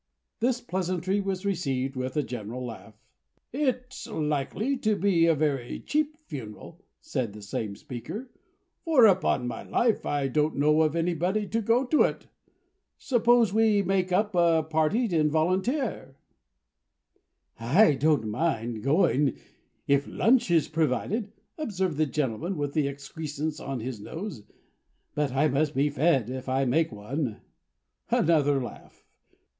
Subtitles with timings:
[0.39, 2.95] This pleasantry was received with a general laugh.
[3.53, 8.31] "It's likely to be a very cheap funeral," said the same speaker;
[8.83, 12.25] "for upon my life I don't know of anybody to go to it.
[12.97, 16.15] Suppose we make up a party and volunteer?"
[17.59, 19.37] "I don't mind going
[19.87, 24.41] if a lunch is provided," observed the gentleman with the excrescence on his nose.
[25.13, 27.41] "But I must be fed, if I make one."
[28.09, 29.05] Another laugh.